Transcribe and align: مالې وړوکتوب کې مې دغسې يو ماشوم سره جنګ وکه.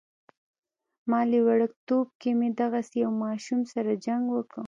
مالې 1.09 1.39
وړوکتوب 1.43 2.07
کې 2.21 2.31
مې 2.39 2.49
دغسې 2.61 2.95
يو 3.03 3.11
ماشوم 3.23 3.59
سره 3.73 3.91
جنګ 4.05 4.23
وکه. 4.35 4.59